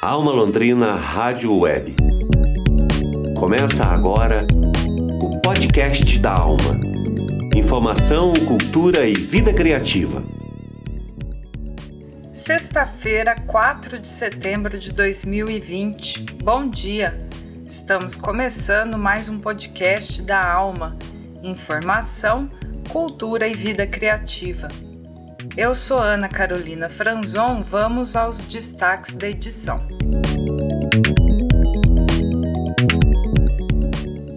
[0.00, 1.96] Alma Londrina Rádio Web.
[3.36, 4.46] Começa agora
[5.20, 6.78] o podcast da Alma.
[7.52, 10.22] Informação, cultura e vida criativa.
[12.32, 16.26] Sexta-feira, 4 de setembro de 2020.
[16.44, 17.18] Bom dia.
[17.66, 20.96] Estamos começando mais um podcast da Alma.
[21.42, 22.48] Informação,
[22.88, 24.68] cultura e vida criativa.
[25.58, 29.84] Eu sou Ana Carolina Franzon, vamos aos destaques da edição.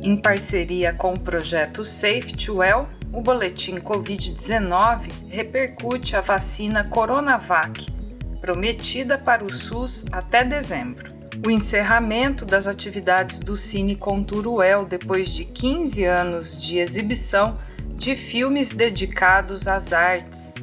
[0.02, 7.86] Em parceria com o projeto Safety Well, o boletim Covid-19 repercute a vacina Coronavac,
[8.42, 11.14] prometida para o SUS até dezembro.
[11.46, 17.60] O encerramento das atividades do Cine Conturuel depois de 15 anos de exibição
[17.94, 20.56] de filmes dedicados às artes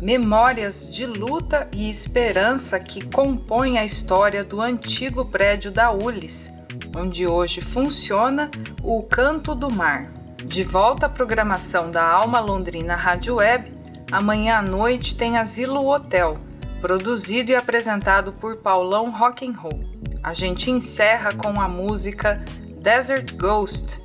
[0.00, 6.52] memórias de luta e esperança que compõem a história do antigo prédio da Ulis,
[6.94, 8.50] onde hoje funciona
[8.82, 10.12] o Canto do Mar.
[10.44, 13.72] De volta à programação da Alma Londrina Rádio Web,
[14.12, 16.38] amanhã à noite tem Asilo Hotel,
[16.80, 19.80] produzido e apresentado por Paulão Rock'n'Roll.
[20.22, 22.44] A gente encerra com a música
[22.80, 24.02] Desert Ghost,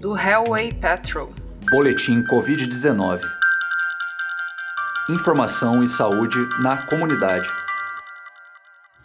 [0.00, 1.30] do Hellway Patrol.
[1.70, 3.41] Boletim Covid-19
[5.12, 7.46] informação e saúde na comunidade.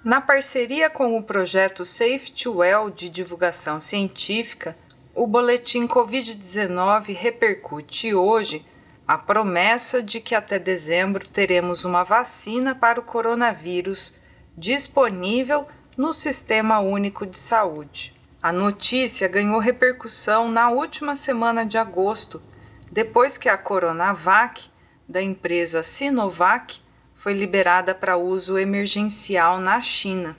[0.04, 4.78] Na parceria com o projeto Safety Well de divulgação científica,
[5.14, 8.66] o boletim Covid-19 repercute hoje
[9.06, 14.16] a promessa de que até dezembro teremos uma vacina para o coronavírus
[14.58, 18.16] disponível no Sistema Único de Saúde.
[18.42, 22.42] A notícia ganhou repercussão na última semana de agosto,
[22.90, 24.70] depois que a Coronavac
[25.08, 26.82] da empresa Sinovac
[27.16, 30.38] foi liberada para uso emergencial na China.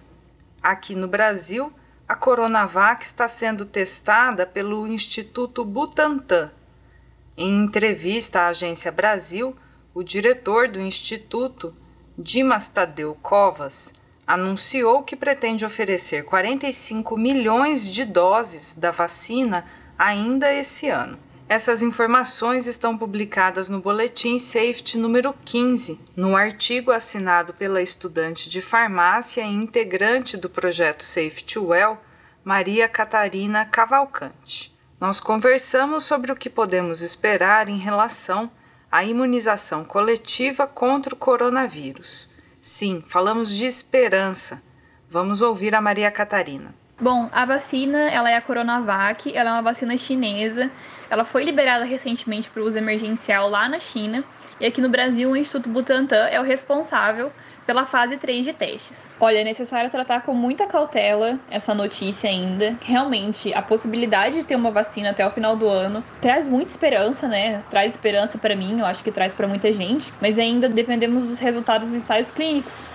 [0.63, 1.73] Aqui no Brasil,
[2.09, 6.51] a Coronavac está sendo testada pelo Instituto Butantan.
[7.37, 9.57] Em entrevista à Agência Brasil,
[9.95, 11.75] o diretor do instituto,
[12.17, 13.95] Dimas Tadeu Covas,
[14.27, 19.65] anunciou que pretende oferecer 45 milhões de doses da vacina
[19.99, 21.19] ainda esse ano.
[21.49, 28.61] Essas informações estão publicadas no Boletim Safety número 15, no artigo assinado pela estudante de
[28.61, 31.97] farmácia e integrante do projeto Safety Well,
[32.45, 34.77] Maria Catarina Cavalcante.
[35.01, 38.51] Nós conversamos sobre o que podemos esperar em relação
[38.93, 42.29] à imunização coletiva contra o coronavírus.
[42.61, 44.63] Sim, falamos de esperança.
[45.09, 46.75] Vamos ouvir a Maria Catarina.
[47.01, 50.69] Bom, a vacina, ela é a Coronavac, ela é uma vacina chinesa.
[51.09, 54.25] Ela foi liberada recentemente para uso emergencial lá na China.
[54.59, 57.31] E aqui no Brasil, o Instituto Butantan é o responsável
[57.65, 59.13] pela fase 3 de testes.
[59.21, 62.77] Olha, é necessário tratar com muita cautela essa notícia ainda.
[62.81, 67.29] Realmente, a possibilidade de ter uma vacina até o final do ano traz muita esperança,
[67.29, 67.63] né?
[67.71, 71.39] Traz esperança para mim, eu acho que traz para muita gente, mas ainda dependemos dos
[71.39, 72.89] resultados dos ensaios clínicos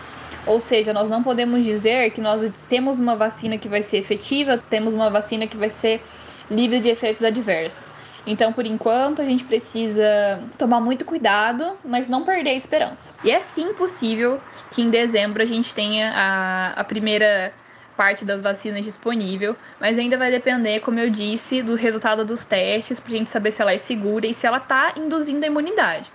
[0.46, 4.62] ou seja, nós não podemos dizer que nós temos uma vacina que vai ser efetiva,
[4.70, 6.02] temos uma vacina que vai ser
[6.50, 7.92] livre de efeitos adversos.
[8.26, 13.16] Então, por enquanto, a gente precisa tomar muito cuidado, mas não perder a esperança.
[13.24, 14.40] E é sim possível
[14.72, 17.54] que em dezembro a gente tenha a, a primeira
[17.98, 23.00] parte das vacinas disponível, mas ainda vai depender, como eu disse, do resultado dos testes,
[23.00, 26.12] para a gente saber se ela é segura e se ela está induzindo a imunidade.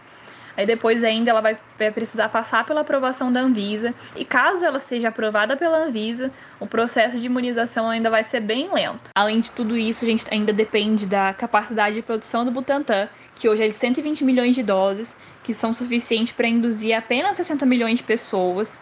[0.58, 3.94] Aí depois ainda ela vai, vai precisar passar pela aprovação da Anvisa.
[4.16, 8.68] E caso ela seja aprovada pela Anvisa, o processo de imunização ainda vai ser bem
[8.72, 9.12] lento.
[9.14, 13.48] Além de tudo isso, a gente ainda depende da capacidade de produção do Butantan, que
[13.48, 17.98] hoje é de 120 milhões de doses, que são suficientes para induzir apenas 60 milhões
[17.98, 18.76] de pessoas,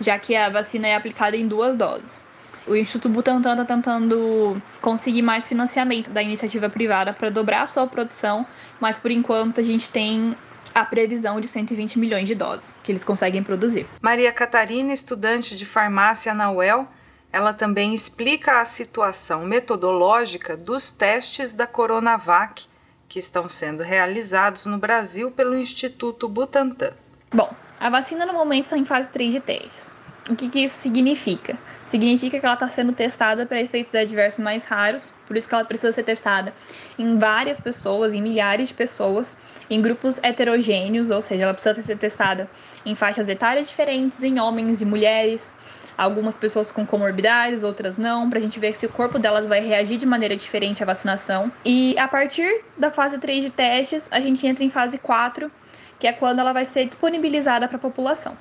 [0.00, 2.24] já que a vacina é aplicada em duas doses.
[2.66, 7.86] O Instituto Butantan está tentando conseguir mais financiamento da iniciativa privada para dobrar a sua
[7.86, 8.44] produção,
[8.80, 10.36] mas por enquanto a gente tem
[10.74, 13.86] a previsão de 120 milhões de doses que eles conseguem produzir.
[14.00, 16.88] Maria Catarina, estudante de farmácia na UEL,
[17.32, 22.68] ela também explica a situação metodológica dos testes da Coronavac
[23.08, 26.92] que estão sendo realizados no Brasil pelo Instituto Butantan.
[27.32, 29.96] Bom, a vacina no momento está em fase 3 de testes.
[30.30, 31.58] O que, que isso significa?
[31.84, 35.64] Significa que ela está sendo testada para efeitos adversos mais raros, por isso que ela
[35.64, 36.54] precisa ser testada
[36.96, 39.36] em várias pessoas, em milhares de pessoas,
[39.68, 42.48] em grupos heterogêneos, ou seja, ela precisa ser testada
[42.86, 45.52] em faixas etárias diferentes, em homens e mulheres,
[45.98, 49.60] algumas pessoas com comorbidades, outras não, para a gente ver se o corpo delas vai
[49.60, 51.50] reagir de maneira diferente à vacinação.
[51.64, 55.50] E a partir da fase 3 de testes, a gente entra em fase 4,
[55.98, 58.36] que é quando ela vai ser disponibilizada para a população.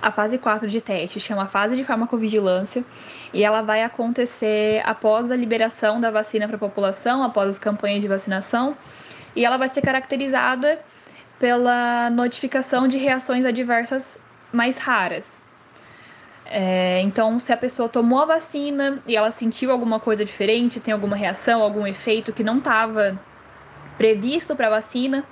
[0.00, 2.84] A fase 4 de teste chama fase de farmacovigilância
[3.32, 8.00] e ela vai acontecer após a liberação da vacina para a população, após as campanhas
[8.00, 8.76] de vacinação,
[9.34, 10.78] e ela vai ser caracterizada
[11.38, 14.20] pela notificação de reações adversas
[14.52, 15.44] mais raras.
[16.46, 20.94] É, então, se a pessoa tomou a vacina e ela sentiu alguma coisa diferente, tem
[20.94, 23.20] alguma reação, algum efeito que não estava
[23.98, 25.24] previsto para a vacina,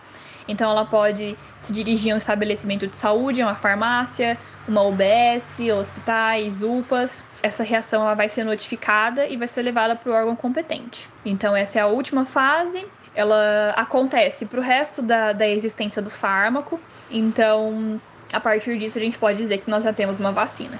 [0.48, 4.38] então ela pode se dirigir a um estabelecimento de saúde, a uma farmácia,
[4.68, 7.24] uma UBS, hospitais, UPAs.
[7.42, 11.08] Essa reação ela vai ser notificada e vai ser levada para o órgão competente.
[11.24, 12.86] Então essa é a última fase.
[13.14, 16.78] Ela acontece para o resto da, da existência do fármaco.
[17.10, 18.00] Então,
[18.32, 20.78] a partir disso, a gente pode dizer que nós já temos uma vacina.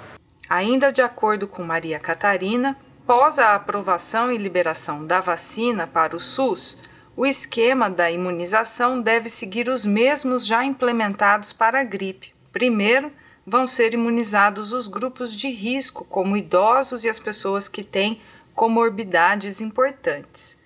[0.48, 6.20] Ainda de acordo com Maria Catarina, após a aprovação e liberação da vacina para o
[6.20, 6.78] SUS,
[7.16, 12.34] o esquema da imunização deve seguir os mesmos já implementados para a gripe.
[12.52, 13.10] Primeiro,
[13.46, 18.20] vão ser imunizados os grupos de risco, como idosos e as pessoas que têm
[18.54, 20.60] comorbidades importantes,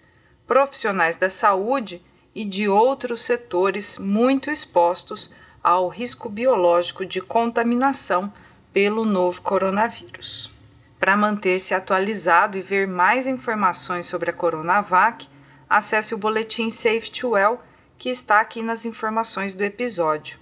[0.44, 2.02] profissionais da saúde
[2.35, 5.31] e de outros setores muito expostos
[5.62, 8.32] ao risco biológico de contaminação
[8.73, 10.50] pelo novo coronavírus.
[10.99, 15.29] Para manter-se atualizado e ver mais informações sobre a Coronavac,
[15.70, 17.61] acesse o boletim Safety Well,
[17.96, 20.40] que está aqui nas informações do episódio.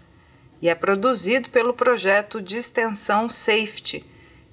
[0.63, 4.05] E é produzido pelo projeto de extensão Safety,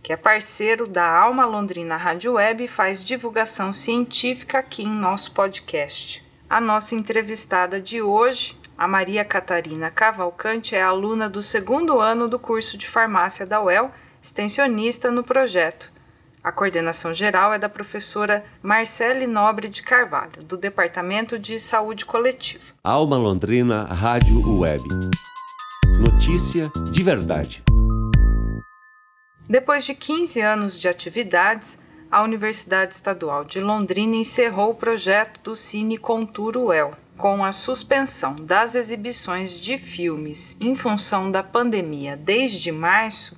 [0.03, 5.31] que é parceiro da Alma Londrina Rádio Web e faz divulgação científica aqui em nosso
[5.31, 6.23] podcast.
[6.49, 12.37] A nossa entrevistada de hoje, a Maria Catarina Cavalcante, é aluna do segundo ano do
[12.37, 15.94] curso de farmácia da UEL, extensionista no projeto
[16.45, 22.65] a coordenação geral é da professora Marcele Nobre de Carvalho, do Departamento de Saúde Coletiva.
[22.83, 24.83] Alma Londrina Rádio Web.
[25.99, 27.63] Notícia de verdade.
[29.49, 31.79] Depois de 15 anos de atividades,
[32.11, 38.35] a Universidade Estadual de Londrina encerrou o projeto do Cine Conturo UEL, com a suspensão
[38.35, 43.35] das exibições de filmes em função da pandemia desde março.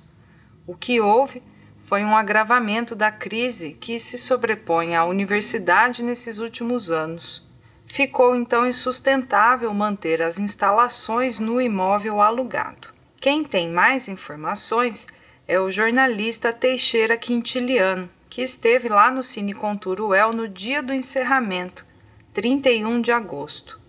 [0.66, 1.42] O que houve
[1.88, 7.42] foi um agravamento da crise que se sobrepõe à universidade nesses últimos anos.
[7.86, 12.88] Ficou então insustentável manter as instalações no imóvel alugado.
[13.18, 15.06] Quem tem mais informações
[15.46, 21.86] é o jornalista Teixeira Quintiliano, que esteve lá no Cine Conturuel no dia do encerramento,
[22.34, 23.80] 31 de agosto.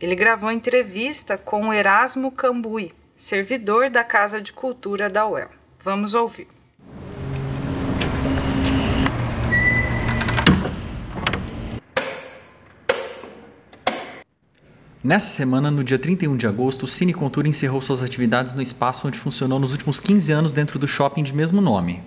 [0.00, 5.50] Ele gravou entrevista com Erasmo Cambui, servidor da Casa de Cultura da UEL.
[5.80, 6.59] Vamos ouvir.
[15.02, 19.08] Nessa semana, no dia 31 de agosto, o Cine Contura encerrou suas atividades no espaço
[19.08, 22.02] onde funcionou nos últimos 15 anos dentro do shopping de mesmo nome.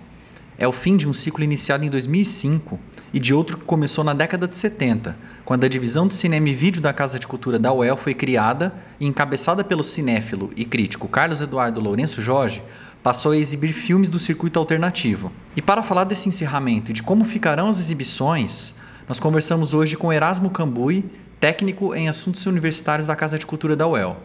[0.56, 2.78] É o fim de um ciclo iniciado em 2005
[3.12, 6.52] e de outro que começou na década de 70, quando a divisão de cinema e
[6.52, 11.08] vídeo da Casa de Cultura da UEL foi criada e encabeçada pelo cinéfilo e crítico
[11.08, 12.62] Carlos Eduardo Lourenço Jorge,
[13.02, 15.32] passou a exibir filmes do circuito alternativo.
[15.56, 18.72] E para falar desse encerramento e de como ficarão as exibições,
[19.08, 21.04] nós conversamos hoje com Erasmo Cambui,
[21.40, 24.16] técnico em assuntos universitários da Casa de Cultura da UEL.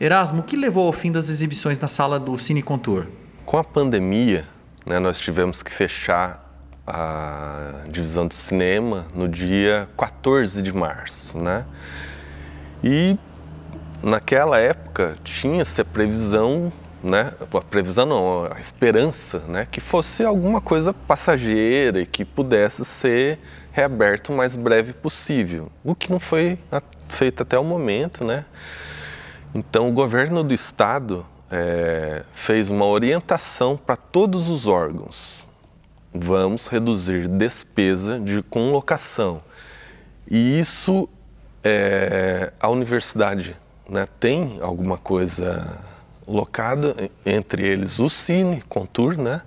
[0.00, 3.06] Erasmo, o que levou ao fim das exibições na sala do Cine Contour?
[3.44, 4.44] Com a pandemia,
[4.84, 6.42] né, nós tivemos que fechar
[6.86, 11.64] a divisão de cinema no dia 14 de março, né?
[12.82, 13.16] E
[14.02, 17.32] naquela época tinha-se a previsão, né?
[17.40, 19.66] A previsão não, a esperança, né?
[19.70, 23.38] Que fosse alguma coisa passageira e que pudesse ser
[23.72, 26.58] reaberto o mais breve possível, o que não foi
[27.08, 28.44] feito até o momento, né?
[29.54, 35.46] Então, o governo do estado é, fez uma orientação para todos os órgãos.
[36.14, 39.42] Vamos reduzir despesa de com locação.
[40.30, 41.08] E isso,
[41.62, 43.56] é, a universidade
[43.88, 45.78] né, tem alguma coisa
[46.26, 49.42] locada, entre eles o Cine, Contour, né?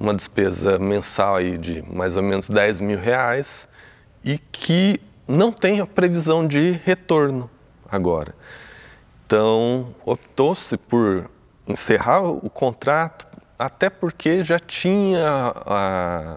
[0.00, 3.68] Uma despesa mensal aí de mais ou menos 10 mil reais
[4.24, 7.50] e que não tem a previsão de retorno
[7.88, 8.34] agora.
[9.26, 11.30] Então, optou-se por
[11.68, 13.26] encerrar o contrato,
[13.58, 16.36] até porque já tinha a,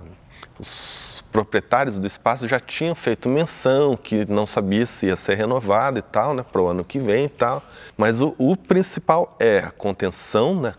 [0.59, 5.97] os proprietários do espaço já tinham feito menção que não sabia se ia ser renovado
[5.97, 7.63] e tal, né, para o ano que vem e tal.
[7.97, 10.75] Mas o, o principal é a contenção né,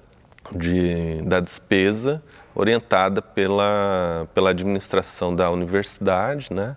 [0.52, 2.22] de, da despesa
[2.54, 6.76] orientada pela, pela administração da universidade, né?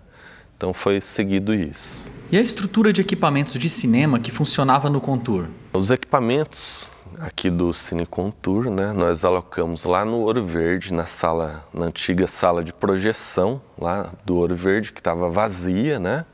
[0.56, 2.10] Então foi seguido isso.
[2.32, 5.46] E a estrutura de equipamentos de cinema que funcionava no Contour?
[5.72, 6.88] Os equipamentos
[7.20, 8.92] aqui do Cine Contour, né?
[8.92, 14.36] Nós alocamos lá no Ouro Verde, na sala, na antiga sala de projeção lá do
[14.36, 16.24] Ouro Verde, que estava vazia, né?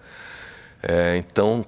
[0.83, 1.65] É, então,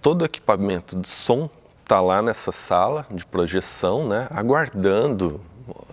[0.00, 1.50] todo o equipamento de som
[1.86, 4.26] está lá nessa sala de projeção, né?
[4.30, 5.40] Aguardando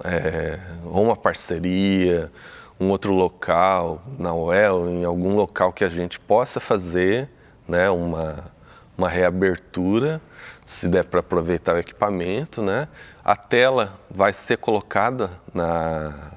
[0.04, 2.32] é, uma parceria,
[2.80, 7.30] um outro local, na UEL, em algum local que a gente possa fazer,
[7.68, 7.92] né?
[7.92, 8.46] Uma,
[8.98, 10.20] uma reabertura
[10.66, 12.88] se der para aproveitar o equipamento, né?
[13.24, 16.32] A tela vai ser colocada na,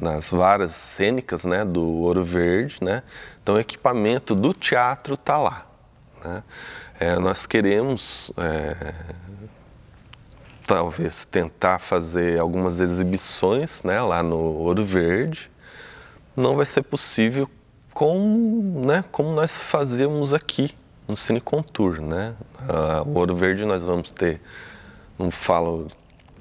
[0.00, 3.02] nas varas cênicas, né, do Ouro Verde, né?
[3.42, 5.67] Então o equipamento do teatro está lá.
[6.24, 6.42] Né?
[6.98, 8.94] É, nós queremos é,
[10.66, 15.50] talvez tentar fazer algumas exibições, né, lá no Ouro Verde.
[16.36, 17.48] Não vai ser possível
[17.92, 20.76] com, né, como nós fazemos aqui,
[21.08, 22.34] no Cine Contour, né?
[22.60, 24.42] Uh, o Ouro Verde nós vamos ter,
[25.18, 25.88] não falo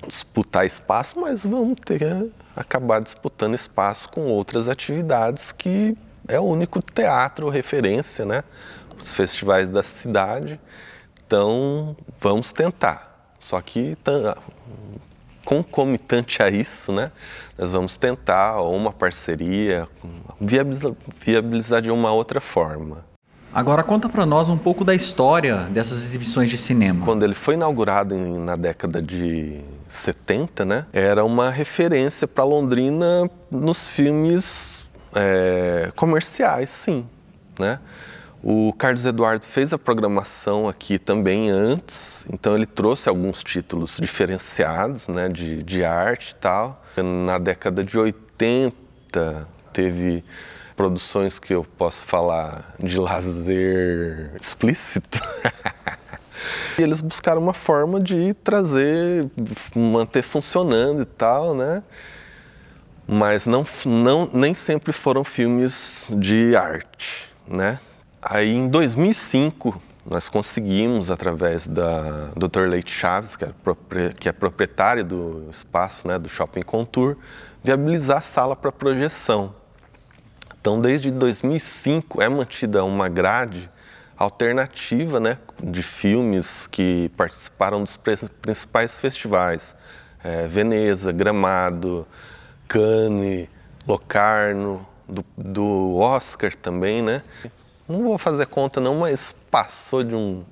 [0.06, 6.82] disputar espaço, mas vamos ter acabar disputando espaço com outras atividades que é o único
[6.82, 8.44] teatro referência, né?
[9.00, 10.60] Os festivais da cidade.
[11.26, 13.36] Então, vamos tentar.
[13.40, 13.98] Só que
[15.46, 17.12] concomitante a isso, né?
[17.58, 19.88] Nós vamos tentar uma parceria,
[20.40, 20.92] viabilizar,
[21.26, 23.06] viabilizar de uma outra forma.
[23.54, 27.06] Agora conta para nós um pouco da história dessas exibições de cinema.
[27.06, 33.30] Quando ele foi inaugurado em, na década de 70, né, era uma referência para Londrina
[33.50, 34.86] nos filmes
[35.16, 37.06] é, comerciais, sim,
[37.58, 37.80] né?
[38.50, 45.10] O Carlos Eduardo fez a programação aqui também antes, então ele trouxe alguns títulos diferenciados,
[45.10, 46.82] né, de, de arte e tal.
[46.96, 48.74] Na década de 80
[49.74, 50.24] teve
[50.78, 55.20] produções que eu posso falar de lazer explícito.
[56.80, 59.30] e eles buscaram uma forma de trazer,
[59.76, 61.84] manter funcionando e tal, né?
[63.06, 67.78] Mas não, não, nem sempre foram filmes de arte, né?
[68.22, 72.62] Aí em 2005 nós conseguimos, através da Dr.
[72.70, 73.50] Leite Chaves, que é,
[74.18, 77.18] que é proprietário do espaço, né, do Shopping Contour,
[77.62, 79.54] viabilizar a sala para projeção.
[80.60, 83.70] Então, desde 2005 é mantida uma grade
[84.18, 87.98] alternativa né, de filmes que participaram dos
[88.42, 89.76] principais festivais.
[90.24, 92.08] É, Veneza, Gramado,
[92.68, 93.48] Cannes,
[93.88, 97.24] Locarno, do, do, Oscar também, né?
[97.88, 100.44] Não vou fazer conta não, mas passou de um,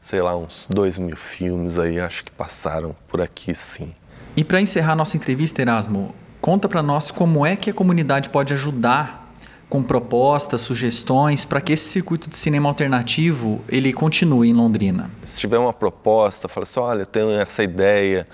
[0.00, 3.94] sei lá, uns dois mil filmes aí, acho que passaram por aqui sim.
[4.36, 8.52] E para encerrar nossa entrevista, Erasmo, conta para nós como é que a comunidade pode
[8.52, 9.32] ajudar
[9.68, 15.10] com propostas, sugestões para que esse circuito de cinema alternativo ele continue em Londrina?
[15.24, 18.26] Se tiver uma proposta, fala assim, olha, eu tenho essa ideia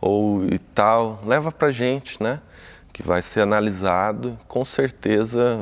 [0.00, 2.40] ou e tal, leva para gente, né?
[2.92, 4.38] Que vai ser analisado.
[4.46, 5.58] Com certeza,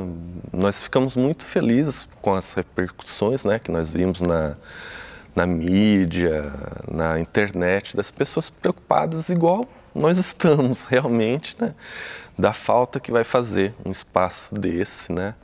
[0.53, 3.59] nós ficamos muito felizes com as repercussões, né?
[3.59, 4.57] Que nós vimos na
[5.35, 6.53] na mídia,
[6.91, 11.75] na internet, das pessoas preocupadas igual nós estamos realmente, né?
[12.39, 15.35] da falta que vai fazer um espaço desse né,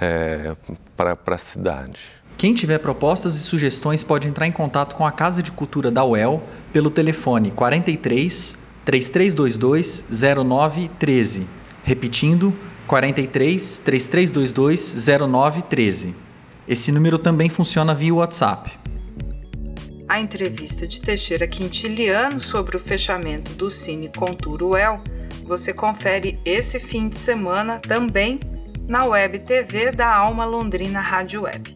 [0.00, 0.54] é,
[0.96, 2.00] para a cidade.
[2.36, 6.04] Quem tiver propostas e sugestões pode entrar em contato com a Casa de Cultura da
[6.04, 11.46] UEL pelo telefone 43 3322 0913.
[11.82, 12.54] Repetindo,
[12.86, 16.14] 43 3322 0913.
[16.66, 18.78] Esse número também funciona via WhatsApp.
[20.08, 25.02] A entrevista de Teixeira Quintiliano sobre o fechamento do Cine Contour UEL
[25.50, 28.38] você confere esse fim de semana também
[28.88, 31.74] na Web TV da Alma Londrina Rádio Web.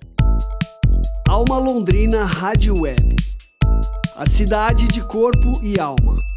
[1.28, 3.16] Alma Londrina Rádio Web.
[4.16, 6.33] A cidade de corpo e alma.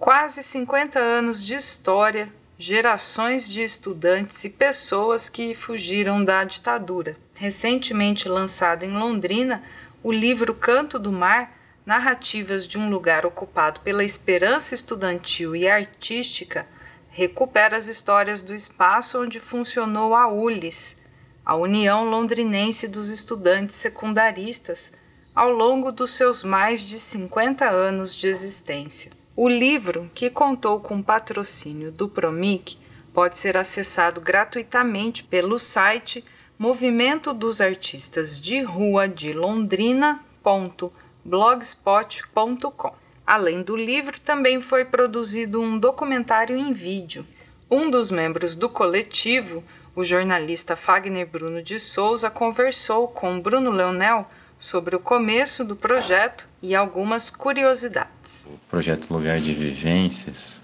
[0.00, 7.18] Quase 50 anos de história, gerações de estudantes e pessoas que fugiram da ditadura.
[7.34, 9.62] Recentemente lançado em Londrina,
[10.02, 11.54] o livro Canto do Mar
[11.84, 16.66] Narrativas de um Lugar Ocupado pela Esperança Estudantil e Artística
[17.10, 20.96] recupera as histórias do espaço onde funcionou a ULES,
[21.44, 24.94] a União Londrinense dos Estudantes Secundaristas,
[25.34, 29.19] ao longo dos seus mais de 50 anos de existência.
[29.42, 32.76] O livro, que contou com patrocínio do Promic,
[33.10, 36.22] pode ser acessado gratuitamente pelo site
[36.58, 40.92] Movimento dos Artistas de Rua de Londrina.com
[41.24, 42.92] blogspot.com.
[43.26, 47.26] Além do livro, também foi produzido um documentário em vídeo.
[47.70, 49.64] Um dos membros do coletivo,
[49.96, 54.28] o jornalista Fagner Bruno de Souza, conversou com Bruno Leonel
[54.60, 58.50] sobre o começo do projeto e algumas curiosidades.
[58.52, 60.60] O projeto Lugar de Vivências,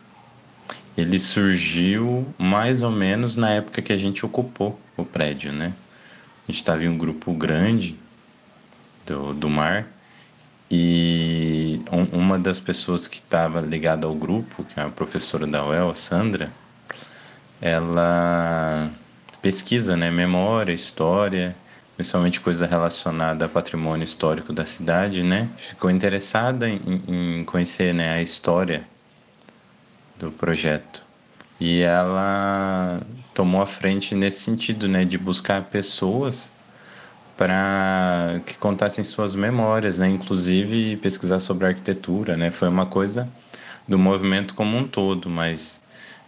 [0.94, 5.72] ele surgiu mais ou menos na época que a gente ocupou o prédio, né?
[6.46, 7.98] A gente estava em um grupo grande
[9.06, 9.88] do, do mar
[10.70, 15.64] e um, uma das pessoas que estava ligada ao grupo, que é a professora da
[15.64, 16.52] UEL, a Sandra,
[17.62, 18.90] ela
[19.40, 21.56] pesquisa, né, memória, história,
[21.96, 25.48] principalmente coisa relacionada a patrimônio histórico da cidade, né?
[25.56, 28.86] Ficou interessada em, em conhecer, né, a história
[30.18, 31.02] do projeto.
[31.58, 33.00] E ela
[33.32, 36.50] tomou a frente nesse sentido, né, de buscar pessoas
[37.36, 42.50] para que contassem suas memórias, né, inclusive pesquisar sobre arquitetura, né?
[42.50, 43.28] Foi uma coisa
[43.88, 45.80] do movimento como um todo, mas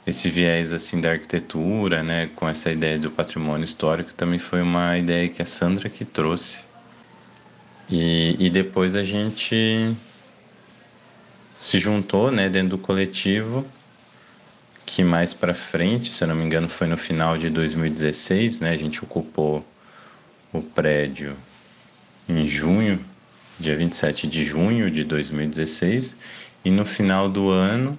[0.08, 4.96] esse viés assim da arquitetura, né, com essa ideia do patrimônio histórico, também foi uma
[4.96, 6.64] ideia que a Sandra que trouxe.
[7.90, 9.94] E, e depois a gente
[11.58, 13.66] se juntou, né, dentro do coletivo,
[14.86, 18.70] que mais para frente, se eu não me engano, foi no final de 2016, né,
[18.70, 19.66] a gente ocupou
[20.52, 21.36] o prédio
[22.26, 22.98] em junho,
[23.60, 26.16] dia 27 de junho de 2016,
[26.64, 27.98] e no final do ano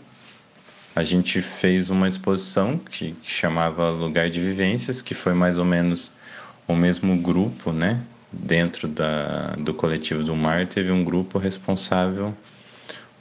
[1.00, 6.12] a gente fez uma exposição que, chamava Lugar de Vivências, que foi mais ou menos
[6.68, 8.02] o mesmo grupo, né?
[8.34, 12.36] Dentro da, do coletivo do Mar, teve um grupo responsável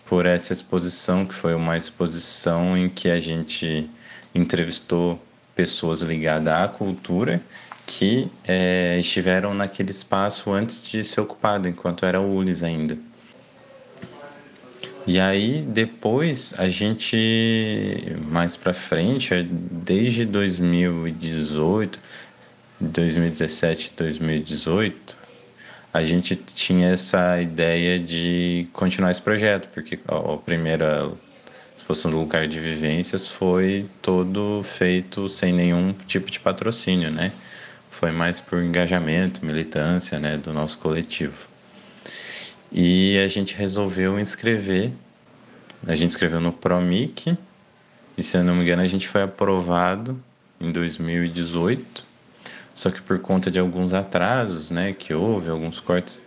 [0.04, 3.88] por essa exposição, que foi uma exposição em que a gente
[4.34, 5.22] entrevistou
[5.54, 7.40] pessoas ligadas à cultura
[7.86, 12.98] que é, estiveram naquele espaço antes de ser ocupado, enquanto era o ULIS ainda.
[15.08, 21.98] E aí depois a gente mais para frente, desde 2018,
[22.78, 25.16] 2017, 2018,
[25.94, 31.10] a gente tinha essa ideia de continuar esse projeto, porque a primeira
[31.74, 37.32] exposição do lugar de vivências foi todo feito sem nenhum tipo de patrocínio, né?
[37.90, 41.48] Foi mais por engajamento, militância, né, do nosso coletivo.
[42.70, 44.92] E a gente resolveu inscrever.
[45.86, 47.36] A gente escreveu no Promic
[48.16, 50.20] e se eu não me engano a gente foi aprovado
[50.60, 52.04] em 2018.
[52.74, 56.20] Só que por conta de alguns atrasos, né, que houve, alguns cortes,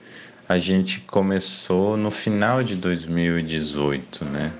[0.48, 4.52] a gente começou no final de 2018, né?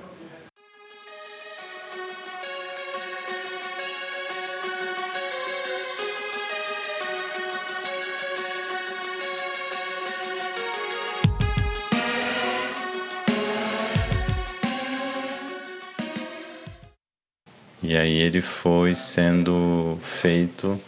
[17.84, 20.80] E aí ele foi sendo feito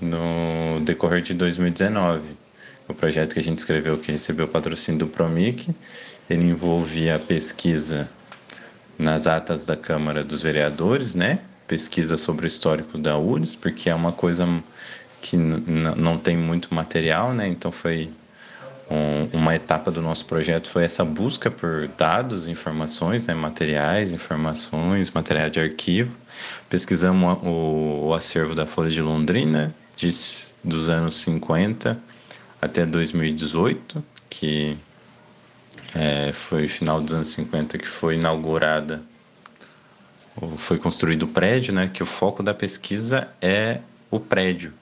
[0.00, 2.22] no decorrer de 2019.
[2.86, 5.74] O projeto que a gente escreveu, que recebeu o patrocínio do Promic,
[6.30, 8.08] ele envolvia a pesquisa
[8.98, 11.40] nas atas da Câmara dos Vereadores, né?
[11.66, 14.46] Pesquisa sobre o histórico da URSS, porque é uma coisa
[15.20, 17.48] que não tem muito material, né?
[17.48, 18.10] Então foi
[18.90, 25.10] um, uma etapa do nosso projeto foi essa busca por dados, informações, né, materiais, informações,
[25.10, 26.14] material de arquivo.
[26.68, 30.10] Pesquisamos o, o acervo da Folha de Londrina de,
[30.62, 31.98] dos anos 50
[32.60, 34.76] até 2018, que
[35.94, 39.02] é, foi final dos anos 50 que foi inaugurada,
[40.56, 44.72] foi construído o prédio, né, que o foco da pesquisa é o prédio,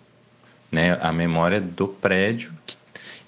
[0.71, 2.77] né, a memória do prédio que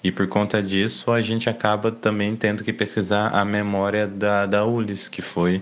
[0.03, 4.65] e por conta disso, a gente acaba também tendo que pesquisar a memória da, da
[4.65, 5.61] ULIS, que foi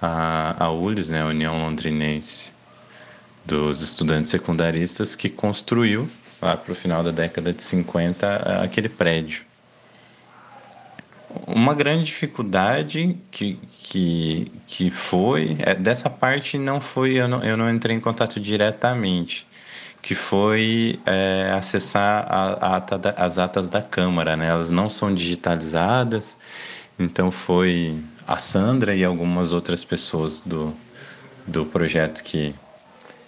[0.00, 2.52] a, a ULIS, né, a União Londrinense
[3.44, 6.08] dos Estudantes Secundaristas, que construiu,
[6.40, 9.44] lá para o final da década de 50, aquele prédio.
[11.46, 17.56] Uma grande dificuldade que, que, que foi, é, dessa parte não foi, eu não, eu
[17.56, 19.46] não entrei em contato diretamente,
[20.06, 24.46] que foi é, acessar a, a da, as atas da Câmara, né?
[24.46, 26.38] Elas não são digitalizadas,
[26.96, 30.72] então foi a Sandra e algumas outras pessoas do,
[31.44, 32.54] do projeto que,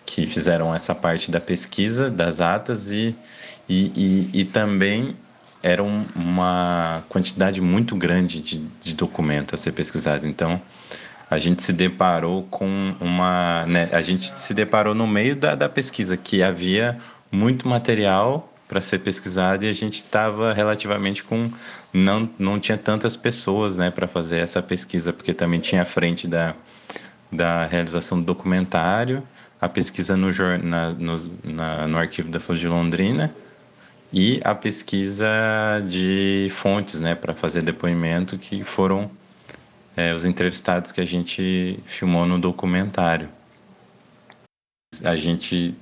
[0.07, 3.13] que fizeram essa parte da pesquisa das atas e,
[3.69, 5.17] e, e, e também
[5.61, 10.29] era um, uma quantidade muito grande de, de documento a ser pesquisado.
[10.29, 10.63] Então,
[11.31, 13.67] a gente se deparou com uma.
[13.67, 16.99] Né, a gente se deparou no meio da, da pesquisa que havia
[17.31, 21.51] muito material para ser pesquisado e a gente estava relativamente com
[21.93, 26.27] não não tinha tantas pessoas né para fazer essa pesquisa porque também tinha a frente
[26.29, 26.55] da
[27.33, 29.23] da realização do documentário
[29.61, 30.31] a pesquisa no
[30.63, 33.35] na, no, na, no arquivo da Folha de Londrina
[34.13, 35.27] e a pesquisa
[35.87, 39.11] de fontes, né, para fazer depoimento, que foram
[39.99, 43.29] é, os entrevistados que a gente filmou no documentário.
[45.03, 45.75] A gente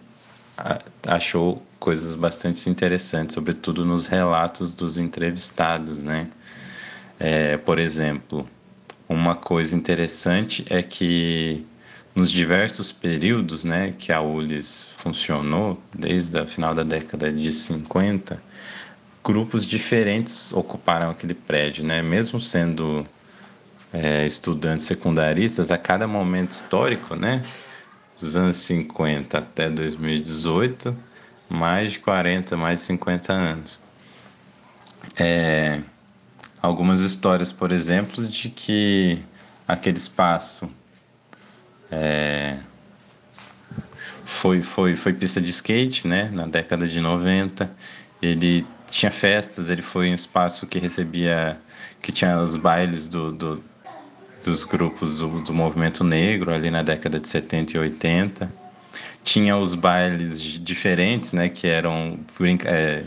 [1.06, 6.30] achou coisas bastante interessantes, sobretudo nos relatos dos entrevistados, né?
[7.20, 8.48] É, por exemplo,
[9.06, 11.66] uma coisa interessante é que
[12.14, 18.42] nos diversos períodos né, que a ULIS funcionou, desde o final da década de 50,
[19.22, 22.00] grupos diferentes ocuparam aquele prédio, né?
[22.00, 23.06] mesmo sendo
[23.96, 27.42] é, estudantes secundaristas, a cada momento histórico, né,
[28.20, 30.94] dos anos 50 até 2018,
[31.48, 33.80] mais de 40, mais de 50 anos.
[35.18, 35.80] É,
[36.60, 39.18] algumas histórias, por exemplo, de que
[39.66, 40.68] aquele espaço
[41.90, 42.58] é,
[44.24, 46.28] foi, foi, foi pista de skate, né?
[46.32, 47.70] Na década de 90.
[48.20, 51.58] Ele tinha festas, ele foi um espaço que recebia,
[52.02, 53.64] que tinha os bailes do, do
[54.46, 58.52] dos grupos do, do movimento negro ali na década de 70 e 80.
[59.22, 61.48] Tinha os bailes diferentes, né?
[61.48, 62.18] Que eram,
[62.64, 63.04] é,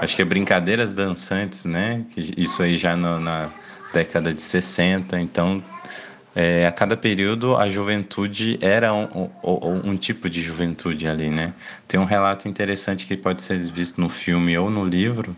[0.00, 2.04] acho que é brincadeiras dançantes, né?
[2.16, 3.50] Isso aí já no, na
[3.92, 5.18] década de 60.
[5.18, 5.62] Então
[6.34, 11.54] é, a cada período a juventude era um, um, um, tipo de juventude ali, né?
[11.88, 15.34] Tem um relato interessante que pode ser visto no filme ou no livro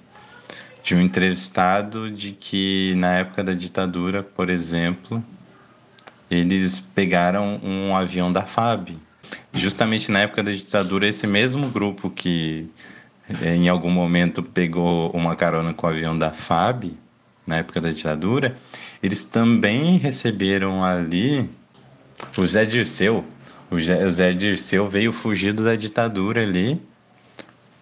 [0.88, 5.22] de um entrevistado de que na época da ditadura, por exemplo,
[6.30, 8.96] eles pegaram um avião da FAB.
[9.52, 12.70] Justamente na época da ditadura, esse mesmo grupo que
[13.42, 16.96] é, em algum momento pegou uma carona com o avião da FAB,
[17.46, 18.54] na época da ditadura,
[19.02, 21.50] eles também receberam ali
[22.34, 23.26] o Zé Dirceu.
[23.70, 26.80] O Zé Dirceu veio fugido da ditadura ali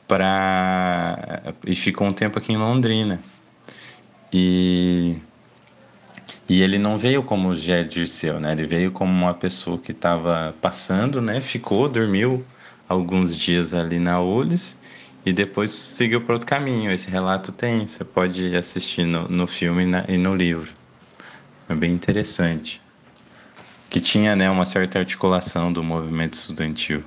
[0.06, 3.20] para e ficou um tempo aqui em Londrina.
[4.32, 5.20] E
[6.48, 8.52] e ele não veio como Zé Dirceu, né?
[8.52, 11.40] Ele veio como uma pessoa que estava passando, né?
[11.40, 12.44] Ficou, dormiu
[12.88, 14.76] alguns dias ali na Ulis
[15.24, 16.92] e depois seguiu para outro caminho.
[16.92, 20.72] Esse relato tem, você pode assistir no, no filme e, na, e no livro.
[21.68, 22.80] É bem interessante.
[23.90, 27.02] Que tinha né, uma certa articulação do movimento estudantil.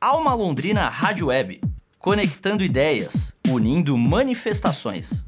[0.00, 1.60] Alma Londrina Rádio Web
[1.98, 5.24] conectando ideias, unindo manifestações.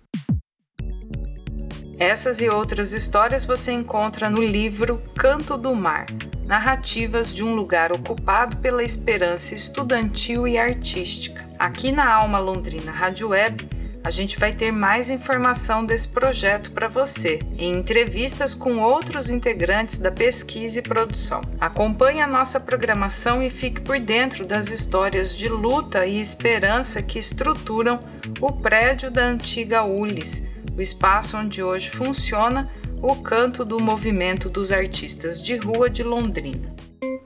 [1.98, 6.06] Essas e outras histórias você encontra no livro Canto do Mar
[6.46, 11.44] Narrativas de um Lugar Ocupado pela Esperança Estudantil e Artística.
[11.58, 13.68] Aqui na Alma Londrina Rádio Web,
[14.02, 19.98] a gente vai ter mais informação desse projeto para você, em entrevistas com outros integrantes
[19.98, 21.42] da pesquisa e produção.
[21.60, 27.18] Acompanhe a nossa programação e fique por dentro das histórias de luta e esperança que
[27.18, 28.00] estruturam
[28.40, 32.70] o prédio da antiga ULIS o espaço onde hoje funciona
[33.02, 36.74] o canto do movimento dos artistas de rua de Londrina.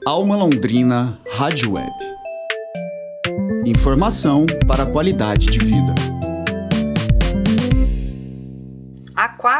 [0.05, 1.91] Alma Londrina Rádio Web.
[3.65, 6.14] Informação para a qualidade de vida.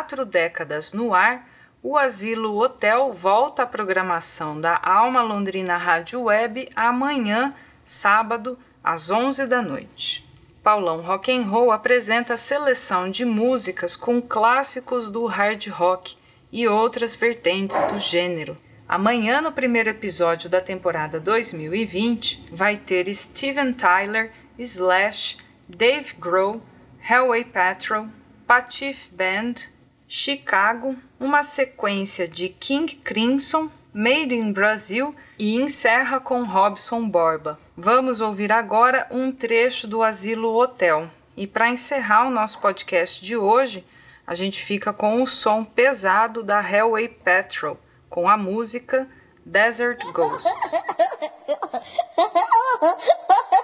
[0.05, 1.49] Quatro décadas no ar,
[1.81, 9.47] o Asilo Hotel volta à programação da Alma Londrina Rádio Web amanhã, sábado, às 11
[9.47, 10.23] da noite.
[10.61, 16.15] Paulão Rock and Roll apresenta seleção de músicas com clássicos do hard rock
[16.51, 18.55] e outras vertentes do gênero.
[18.87, 25.37] Amanhã, no primeiro episódio da temporada 2020, vai ter Steven Tyler, Slash,
[25.67, 26.61] Dave Grohl,
[27.09, 28.07] Hellway Patrol,
[28.45, 29.73] Patif Band,
[30.07, 37.59] Chicago, uma sequência de King Crimson, Made in Brazil e encerra com Robson Borba.
[37.77, 41.09] Vamos ouvir agora um trecho do Asilo Hotel.
[41.35, 43.85] E para encerrar o nosso podcast de hoje,
[44.27, 49.09] a gente fica com o som pesado da Hellway Patrol, com a música
[49.45, 50.49] Desert Ghost.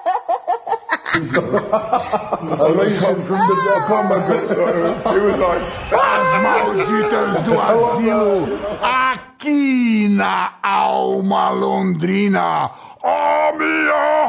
[5.92, 12.72] As malditas do asilo aqui na Alma Londrina
[13.04, 14.26] a minha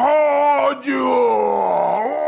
[0.66, 2.21] rádio!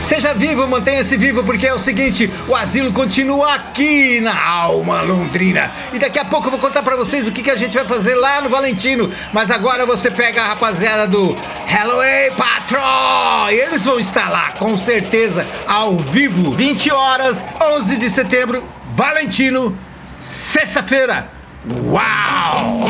[0.00, 5.70] Seja vivo, mantenha-se vivo, porque é o seguinte: o asilo continua aqui na Alma Londrina.
[5.92, 7.84] E daqui a pouco eu vou contar para vocês o que, que a gente vai
[7.84, 9.10] fazer lá no Valentino.
[9.32, 13.50] Mas agora você pega a rapaziada do Halloween Patrol!
[13.50, 19.76] E eles vão estar lá, com certeza, ao vivo, 20 horas, 11 de setembro, Valentino,
[20.18, 21.28] sexta-feira.
[21.66, 22.88] Uau!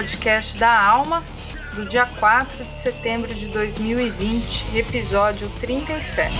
[0.00, 1.22] Podcast da Alma,
[1.74, 6.32] do dia 4 de setembro de 2020, episódio 37.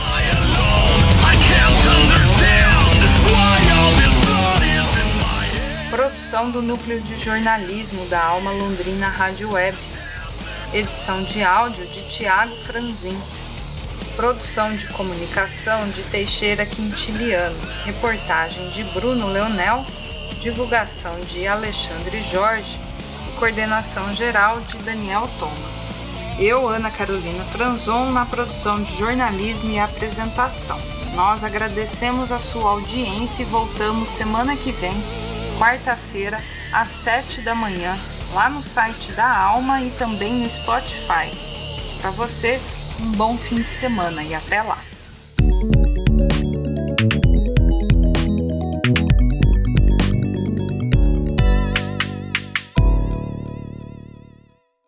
[5.91, 9.77] Produção do Núcleo de Jornalismo da Alma Londrina Rádio Web.
[10.73, 13.21] Edição de áudio de Tiago Franzin.
[14.17, 17.59] Produção de comunicação de Teixeira Quintiliano.
[17.85, 19.85] Reportagem de Bruno Leonel.
[20.39, 22.81] Divulgação de Alexandre Jorge.
[23.41, 25.99] Coordenação geral de Daniel Thomas.
[26.39, 30.79] Eu, Ana Carolina Franzon, na produção de jornalismo e apresentação.
[31.15, 34.93] Nós agradecemos a sua audiência e voltamos semana que vem,
[35.59, 36.39] quarta-feira,
[36.71, 37.99] às 7 da manhã,
[38.35, 41.35] lá no site da Alma e também no Spotify.
[41.99, 42.61] Para você,
[43.01, 44.90] um bom fim de semana e até lá!